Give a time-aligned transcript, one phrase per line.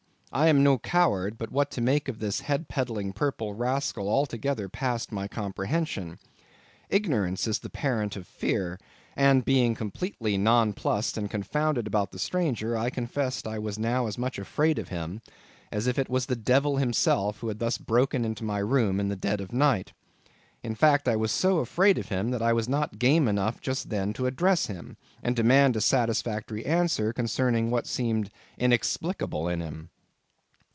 [0.33, 4.69] I am no coward, but what to make of this head peddling purple rascal altogether
[4.69, 6.19] passed my comprehension.
[6.89, 8.79] Ignorance is the parent of fear,
[9.17, 14.17] and being completely nonplussed and confounded about the stranger, I confess I was now as
[14.17, 15.21] much afraid of him
[15.69, 19.09] as if it was the devil himself who had thus broken into my room at
[19.09, 19.91] the dead of night.
[20.63, 23.89] In fact, I was so afraid of him that I was not game enough just
[23.89, 29.89] then to address him, and demand a satisfactory answer concerning what seemed inexplicable in him.